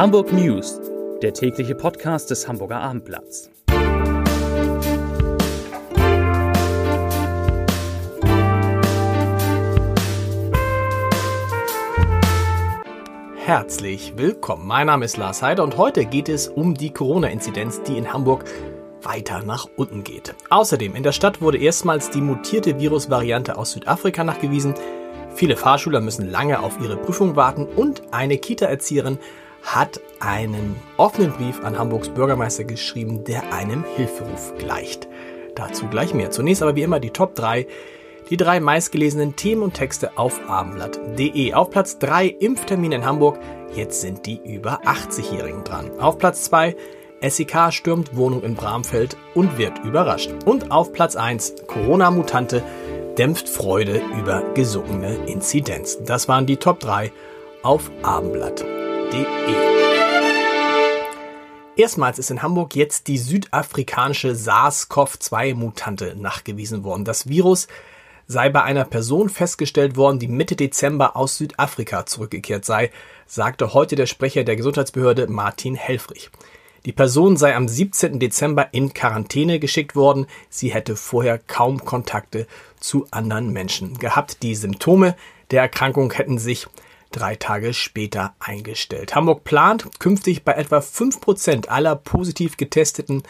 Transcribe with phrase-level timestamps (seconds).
[0.00, 0.80] Hamburg News,
[1.20, 3.50] der tägliche Podcast des Hamburger Abendblatts.
[13.36, 14.66] Herzlich willkommen.
[14.66, 18.46] Mein Name ist Lars Heider und heute geht es um die Corona-Inzidenz, die in Hamburg
[19.02, 20.34] weiter nach unten geht.
[20.48, 24.72] Außerdem, in der Stadt wurde erstmals die mutierte Virusvariante aus Südafrika nachgewiesen.
[25.34, 29.18] Viele Fahrschüler müssen lange auf ihre Prüfung warten und eine Kita-Erzieherin
[29.62, 35.08] hat einen offenen Brief an Hamburgs Bürgermeister geschrieben, der einem Hilferuf gleicht.
[35.54, 36.30] Dazu gleich mehr.
[36.30, 37.66] Zunächst aber wie immer die Top 3,
[38.28, 41.52] die drei meistgelesenen Themen und Texte auf abendblatt.de.
[41.54, 43.38] Auf Platz 3 Impftermin in Hamburg.
[43.74, 45.90] Jetzt sind die über 80-Jährigen dran.
[45.98, 46.76] Auf Platz 2
[47.22, 50.30] SEK stürmt Wohnung in Bramfeld und wird überrascht.
[50.46, 52.62] Und auf Platz 1 Corona-Mutante
[53.18, 56.06] dämpft Freude über gesunkene Inzidenzen.
[56.06, 57.12] Das waren die Top 3
[57.62, 58.79] auf abendblatt.de.
[61.76, 67.06] Erstmals ist in Hamburg jetzt die südafrikanische SARS-CoV-2-Mutante nachgewiesen worden.
[67.06, 67.68] Das Virus
[68.26, 72.90] sei bei einer Person festgestellt worden, die Mitte Dezember aus Südafrika zurückgekehrt sei,
[73.26, 76.30] sagte heute der Sprecher der Gesundheitsbehörde Martin Helfrich.
[76.84, 78.20] Die Person sei am 17.
[78.20, 80.26] Dezember in Quarantäne geschickt worden.
[80.48, 82.46] Sie hätte vorher kaum Kontakte
[82.78, 84.42] zu anderen Menschen gehabt.
[84.42, 85.16] Die Symptome
[85.50, 86.66] der Erkrankung hätten sich
[87.10, 89.14] drei Tage später eingestellt.
[89.14, 93.22] Hamburg plant künftig bei etwa fünf Prozent aller positiv getesteten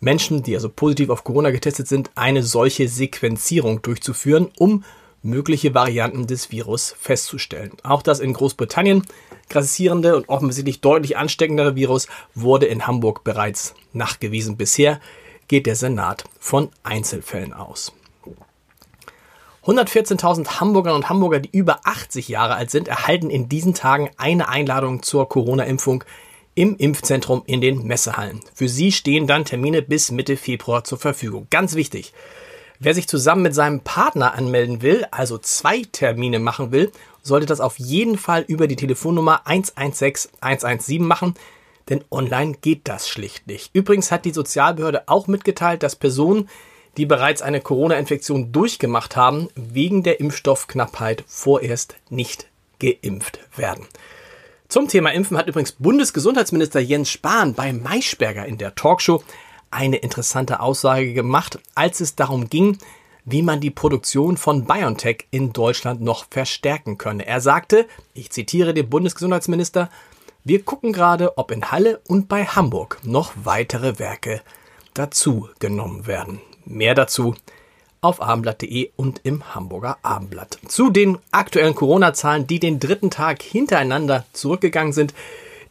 [0.00, 4.84] Menschen, die also positiv auf Corona getestet sind, eine solche Sequenzierung durchzuführen, um
[5.22, 7.72] mögliche Varianten des Virus festzustellen.
[7.82, 9.04] Auch das in Großbritannien
[9.48, 14.56] grassierende und offensichtlich deutlich ansteckendere Virus wurde in Hamburg bereits nachgewiesen.
[14.56, 15.00] Bisher
[15.48, 17.92] geht der Senat von Einzelfällen aus.
[19.66, 24.48] 114.000 Hamburger und Hamburger, die über 80 Jahre alt sind, erhalten in diesen Tagen eine
[24.48, 26.04] Einladung zur Corona-Impfung
[26.54, 28.40] im Impfzentrum in den Messehallen.
[28.54, 31.46] Für sie stehen dann Termine bis Mitte Februar zur Verfügung.
[31.50, 32.12] Ganz wichtig.
[32.78, 36.92] Wer sich zusammen mit seinem Partner anmelden will, also zwei Termine machen will,
[37.22, 41.34] sollte das auf jeden Fall über die Telefonnummer 116 117 machen,
[41.88, 43.70] denn online geht das schlicht nicht.
[43.72, 46.48] Übrigens hat die Sozialbehörde auch mitgeteilt, dass Personen,
[46.96, 52.46] die bereits eine Corona-Infektion durchgemacht haben, wegen der Impfstoffknappheit vorerst nicht
[52.78, 53.86] geimpft werden.
[54.68, 59.22] Zum Thema Impfen hat übrigens Bundesgesundheitsminister Jens Spahn bei Maischberger in der Talkshow
[59.70, 62.78] eine interessante Aussage gemacht, als es darum ging,
[63.24, 67.26] wie man die Produktion von BioNTech in Deutschland noch verstärken könne.
[67.26, 69.90] Er sagte, ich zitiere den Bundesgesundheitsminister,
[70.44, 74.42] wir gucken gerade, ob in Halle und bei Hamburg noch weitere Werke
[74.92, 76.40] dazu genommen werden.
[76.64, 77.34] Mehr dazu
[78.00, 80.58] auf abendblatt.de und im Hamburger Abendblatt.
[80.68, 85.14] Zu den aktuellen Corona-Zahlen, die den dritten Tag hintereinander zurückgegangen sind.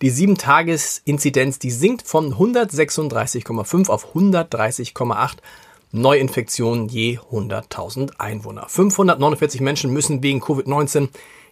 [0.01, 5.35] Die 7-Tages-Inzidenz, die sinkt von 136,5 auf 130,8
[5.91, 8.67] Neuinfektionen je 100.000 Einwohner.
[8.67, 11.09] 549 Menschen müssen wegen Covid-19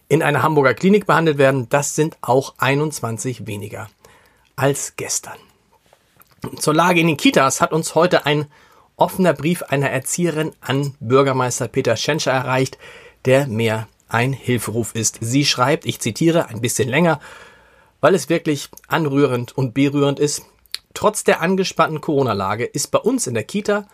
[0.08, 1.68] in einer Hamburger Klinik behandelt werden.
[1.68, 3.88] Das sind auch 21 weniger
[4.56, 5.38] als gestern.
[6.58, 8.46] Zur Lage in den Kitas hat uns heute ein
[8.96, 12.78] offener Brief einer Erzieherin an Bürgermeister Peter Schenscher erreicht,
[13.24, 15.18] der mehr ein Hilferuf ist.
[15.20, 17.20] Sie schreibt, ich zitiere ein bisschen länger,
[18.00, 20.42] weil es wirklich anrührend und berührend ist.
[20.94, 23.86] Trotz der angespannten Corona-Lage ist bei uns in der Kita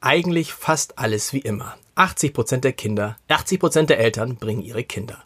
[0.00, 1.76] eigentlich fast alles wie immer.
[1.94, 5.24] 80 Prozent der Kinder, 80 Prozent der Eltern bringen ihre Kinder.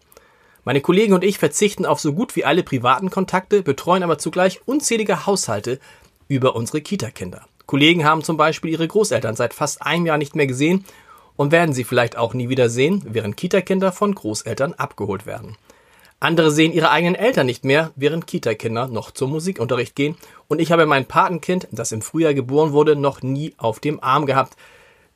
[0.64, 4.60] Meine Kollegen und ich verzichten auf so gut wie alle privaten Kontakte, betreuen aber zugleich
[4.66, 5.80] unzählige Haushalte
[6.28, 7.46] über unsere Kita-Kinder.
[7.70, 10.84] Kollegen haben zum Beispiel ihre Großeltern seit fast einem Jahr nicht mehr gesehen
[11.36, 15.56] und werden sie vielleicht auch nie wieder sehen, während Kita-Kinder von Großeltern abgeholt werden.
[16.18, 20.16] Andere sehen ihre eigenen Eltern nicht mehr, während Kita-Kinder noch zum Musikunterricht gehen.
[20.48, 24.26] Und ich habe mein Patenkind, das im Frühjahr geboren wurde, noch nie auf dem Arm
[24.26, 24.56] gehabt,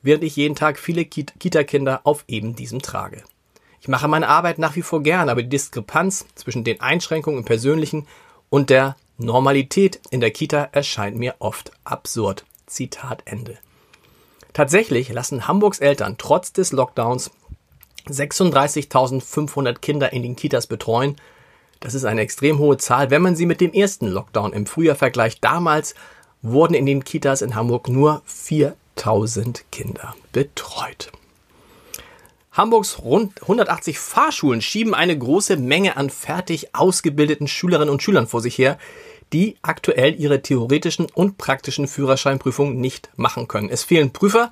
[0.01, 3.21] während ich jeden Tag viele Kita-Kinder auf eben diesem trage.
[3.81, 7.45] Ich mache meine Arbeit nach wie vor gern, aber die Diskrepanz zwischen den Einschränkungen im
[7.45, 8.07] Persönlichen
[8.49, 12.45] und der Normalität in der Kita erscheint mir oft absurd.
[12.67, 13.57] Zitat Ende.
[14.53, 17.31] Tatsächlich lassen Hamburgs Eltern trotz des Lockdowns
[18.07, 21.15] 36.500 Kinder in den Kitas betreuen.
[21.79, 24.95] Das ist eine extrem hohe Zahl, wenn man sie mit dem ersten Lockdown im Frühjahr
[24.95, 25.43] vergleicht.
[25.43, 25.95] Damals
[26.41, 31.11] wurden in den Kitas in Hamburg nur 4.000 Kinder betreut.
[32.55, 38.39] Hamburgs rund 180 Fahrschulen schieben eine große Menge an fertig ausgebildeten Schülerinnen und Schülern vor
[38.39, 38.77] sich her,
[39.33, 43.69] die aktuell ihre theoretischen und praktischen Führerscheinprüfungen nicht machen können.
[43.69, 44.51] Es fehlen Prüfer,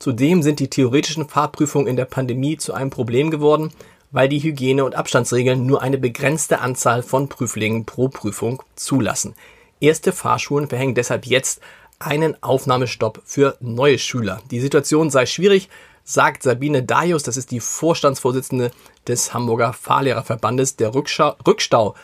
[0.00, 3.70] zudem sind die theoretischen Fahrprüfungen in der Pandemie zu einem Problem geworden,
[4.10, 9.34] weil die Hygiene- und Abstandsregeln nur eine begrenzte Anzahl von Prüflingen pro Prüfung zulassen.
[9.78, 11.60] Erste Fahrschulen verhängen deshalb jetzt
[12.00, 14.42] einen Aufnahmestopp für neue Schüler.
[14.50, 15.68] Die Situation sei schwierig,
[16.06, 18.70] sagt Sabine Darius, das ist die Vorstandsvorsitzende
[19.06, 20.76] des Hamburger Fahrlehrerverbandes.
[20.76, 21.94] Der Rückschau Rückstau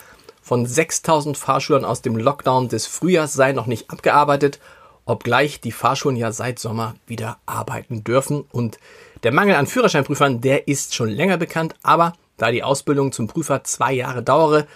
[0.41, 4.59] von 6000 Fahrschülern aus dem Lockdown des Frühjahrs sei noch nicht abgearbeitet,
[5.05, 8.43] obgleich die Fahrschulen ja seit Sommer wieder arbeiten dürfen.
[8.51, 8.77] Und
[9.23, 13.63] der Mangel an Führerscheinprüfern, der ist schon länger bekannt, aber da die Ausbildung zum Prüfer
[13.63, 14.67] zwei Jahre dauere,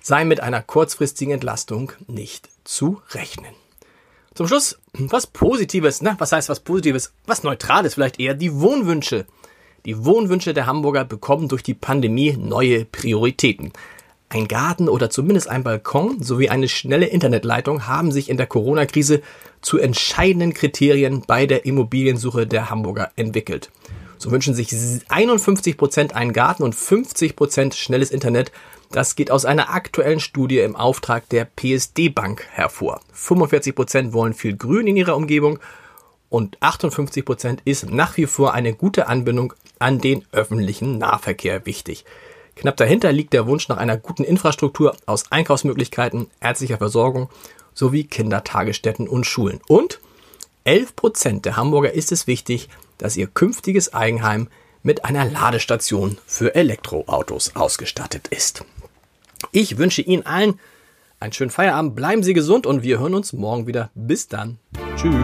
[0.00, 3.61] sei mit einer kurzfristigen Entlastung nicht zu rechnen.
[4.34, 7.12] Zum Schluss was Positives, na, was heißt was Positives?
[7.26, 9.26] Was Neutrales vielleicht eher, die Wohnwünsche.
[9.84, 13.72] Die Wohnwünsche der Hamburger bekommen durch die Pandemie neue Prioritäten.
[14.30, 19.20] Ein Garten oder zumindest ein Balkon sowie eine schnelle Internetleitung haben sich in der Corona-Krise
[19.60, 23.70] zu entscheidenden Kriterien bei der Immobiliensuche der Hamburger entwickelt.
[24.16, 24.72] So wünschen sich
[25.08, 28.52] 51 Prozent einen Garten und 50 Prozent schnelles Internet
[28.92, 33.00] das geht aus einer aktuellen Studie im Auftrag der PSD Bank hervor.
[33.12, 35.58] 45 Prozent wollen viel Grün in ihrer Umgebung
[36.28, 42.04] und 58 Prozent ist nach wie vor eine gute Anbindung an den öffentlichen Nahverkehr wichtig.
[42.54, 47.30] Knapp dahinter liegt der Wunsch nach einer guten Infrastruktur aus Einkaufsmöglichkeiten, ärztlicher Versorgung
[47.74, 49.60] sowie Kindertagesstätten und Schulen.
[49.68, 50.00] Und
[50.64, 52.68] 11 Prozent der Hamburger ist es wichtig,
[52.98, 54.48] dass ihr künftiges Eigenheim
[54.82, 58.64] mit einer Ladestation für Elektroautos ausgestattet ist.
[59.50, 60.58] Ich wünsche Ihnen allen
[61.22, 63.90] einen schönen Feierabend, bleiben Sie gesund und wir hören uns morgen wieder.
[63.94, 64.58] Bis dann.
[64.96, 65.14] Tschüss.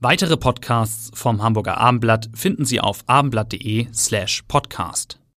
[0.00, 5.17] Weitere Podcasts vom Hamburger Abendblatt finden Sie auf abendblatt.de slash podcast.